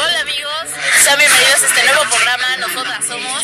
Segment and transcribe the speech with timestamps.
[0.00, 0.52] Hola amigos,
[1.02, 2.56] sean bienvenidos a este nuevo programa.
[2.58, 3.42] Nosotras somos.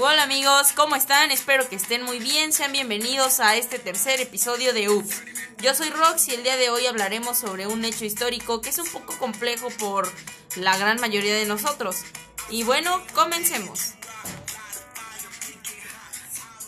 [0.00, 1.30] Hola amigos, ¿cómo están?
[1.30, 2.54] Espero que estén muy bien.
[2.54, 5.20] Sean bienvenidos a este tercer episodio de UF.
[5.62, 8.78] Yo soy Rox y el día de hoy hablaremos sobre un hecho histórico que es
[8.78, 10.10] un poco complejo por
[10.56, 12.04] la gran mayoría de nosotros.
[12.48, 13.92] Y bueno, comencemos.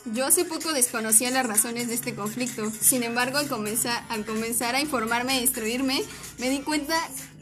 [0.04, 2.70] Yo hace poco desconocía las razones de este conflicto.
[2.78, 6.04] Sin embargo, al comenzar, al comenzar a informarme e instruirme,
[6.36, 6.94] me di cuenta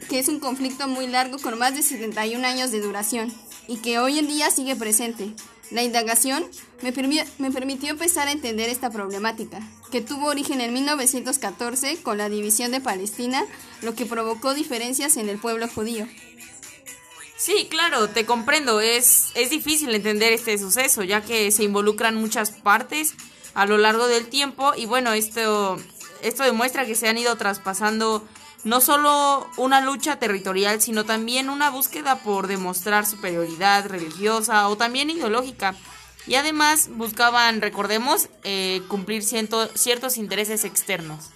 [0.07, 3.33] que es un conflicto muy largo con más de 71 años de duración
[3.67, 5.33] y que hoy en día sigue presente.
[5.73, 6.45] La indagación
[6.83, 9.59] me, permitió empezar a entender esta problemática,
[9.91, 13.43] que tuvo origen en 1914 con la división de Palestina,
[13.81, 16.07] lo que provocó diferencias en el pueblo judío.
[17.37, 18.81] Sí, claro, te comprendo.
[18.81, 23.15] Es, es difícil entender este suceso, ya que se involucran muchas partes
[23.55, 24.73] a lo largo del tiempo.
[24.77, 25.79] Y bueno, esto,
[26.21, 28.23] esto demuestra que se han ido traspasando
[28.63, 35.09] no solo una lucha territorial, sino también una búsqueda por demostrar superioridad religiosa o también
[35.09, 35.75] ideológica.
[36.25, 41.31] Y además buscaban, recordemos, eh, cumplir ciertos intereses externos.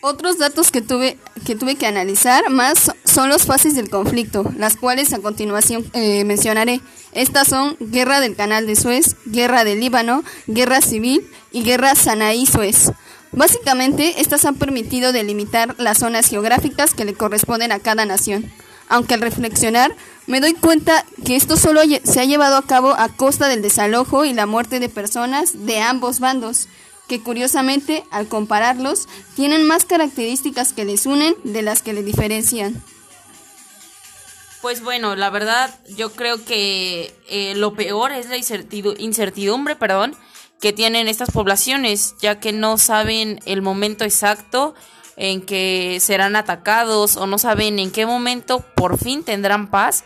[0.00, 4.76] Otros datos que tuve, que tuve que analizar más son los fases del conflicto, las
[4.76, 6.80] cuales a continuación eh, mencionaré.
[7.12, 12.92] Estas son Guerra del Canal de Suez, Guerra del Líbano, Guerra Civil y Guerra Sanaí-Suez.
[13.32, 18.50] Básicamente, estas han permitido delimitar las zonas geográficas que le corresponden a cada nación.
[18.88, 19.94] Aunque al reflexionar,
[20.26, 24.24] me doy cuenta que esto solo se ha llevado a cabo a costa del desalojo
[24.24, 26.68] y la muerte de personas de ambos bandos
[27.08, 32.82] que curiosamente, al compararlos, tienen más características que les unen de las que les diferencian.
[34.60, 40.16] Pues bueno, la verdad yo creo que eh, lo peor es la incertidumbre, perdón,
[40.60, 44.74] que tienen estas poblaciones, ya que no saben el momento exacto
[45.16, 50.04] en que serán atacados o no saben en qué momento por fin tendrán paz.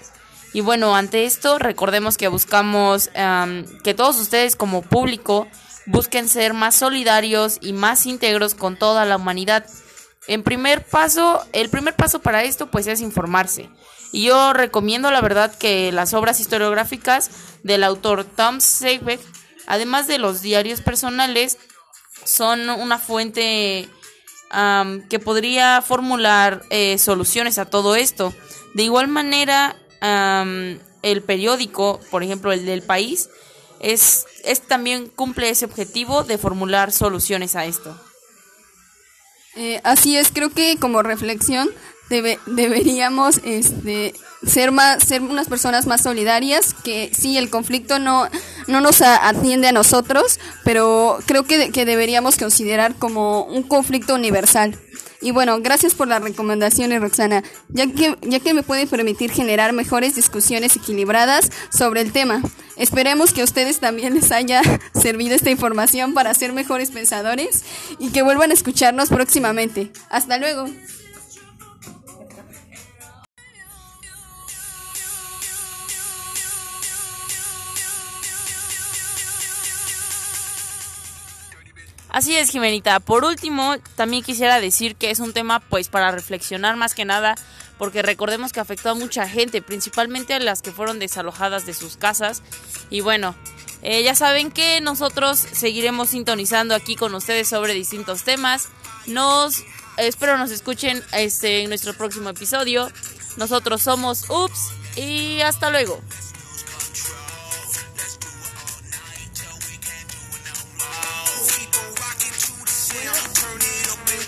[0.54, 3.10] Y bueno, ante esto recordemos que buscamos
[3.84, 5.48] que todos ustedes como público
[5.86, 9.66] busquen ser más solidarios y más íntegros con toda la humanidad.
[10.28, 13.68] En primer paso, el primer paso para esto pues es informarse.
[14.12, 17.30] Y yo recomiendo la verdad que las obras historiográficas
[17.62, 19.20] del autor Tom Sebeck,
[19.66, 21.58] además de los diarios personales,
[22.24, 23.88] son una fuente
[25.08, 28.34] que podría formular eh, soluciones a todo esto.
[28.74, 29.76] De igual manera,
[31.02, 33.30] el periódico, por ejemplo el del país,
[33.80, 37.98] es, es también cumple ese objetivo de formular soluciones a esto.
[39.54, 41.68] Eh, así es, creo que como reflexión
[42.08, 44.14] debe, deberíamos este,
[44.46, 48.28] ser más ser unas personas más solidarias que sí el conflicto no
[48.66, 54.78] no nos atiende a nosotros pero creo que, deberíamos considerar como un conflicto universal
[55.22, 59.72] y bueno, gracias por las recomendaciones, Roxana, ya que, ya que me puede permitir generar
[59.72, 62.42] mejores discusiones equilibradas sobre el tema.
[62.76, 64.62] Esperemos que a ustedes también les haya
[65.00, 67.62] servido esta información para ser mejores pensadores
[68.00, 69.92] y que vuelvan a escucharnos próximamente.
[70.10, 70.66] Hasta luego.
[82.12, 83.00] Así es, Jimenita.
[83.00, 87.36] Por último, también quisiera decir que es un tema pues para reflexionar más que nada,
[87.78, 91.96] porque recordemos que afectó a mucha gente, principalmente a las que fueron desalojadas de sus
[91.96, 92.42] casas.
[92.90, 93.34] Y bueno,
[93.80, 98.68] eh, ya saben que nosotros seguiremos sintonizando aquí con ustedes sobre distintos temas.
[99.06, 99.64] Nos
[99.96, 102.92] espero nos escuchen este en nuestro próximo episodio.
[103.38, 105.98] Nosotros somos Ups y hasta luego.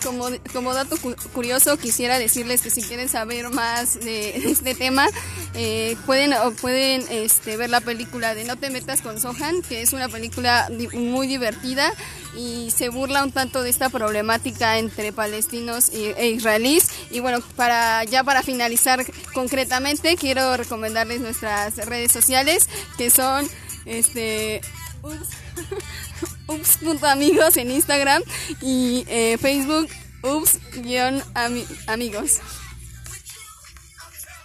[0.05, 0.97] Como, dato
[1.33, 5.06] curioso quisiera decirles que si quieren saber más de este tema,
[5.55, 9.93] eh, pueden, pueden este, ver la película de No te metas con Sohan, que es
[9.93, 11.93] una película muy divertida
[12.37, 16.89] y se burla un tanto de esta problemática entre palestinos e israelíes.
[17.11, 23.49] Y bueno, para ya para finalizar concretamente, quiero recomendarles nuestras redes sociales, que son
[23.87, 24.61] este
[26.64, 28.22] ups.amigos en Instagram
[28.61, 29.88] y eh, Facebook
[30.22, 31.11] ups-amigos.